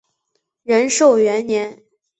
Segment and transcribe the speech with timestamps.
[0.63, 1.83] 仁寿元年。